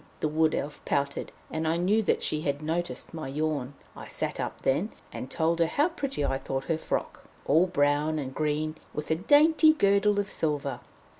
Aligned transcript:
the 0.19 0.27
Wood 0.27 0.55
Elf 0.55 0.83
pouted; 0.83 1.31
and 1.51 1.67
I 1.67 1.77
knew 1.77 2.01
that 2.01 2.23
she 2.23 2.41
had 2.41 2.63
noticed 2.63 3.13
my 3.13 3.27
yawn. 3.27 3.75
I 3.95 4.07
sat 4.07 4.39
up 4.39 4.63
then, 4.63 4.89
and 5.13 5.29
told 5.29 5.59
her 5.59 5.67
how 5.67 5.89
pretty 5.89 6.25
I 6.25 6.39
thought 6.39 6.63
her 6.63 6.77
frock, 6.79 7.23
all 7.45 7.67
brown 7.67 8.17
and 8.17 8.33
green, 8.33 8.73
with 8.95 9.11
a 9.11 9.15
dainty 9.15 9.73
girdle 9.73 10.19
of 10.19 10.31
silver. 10.31 10.79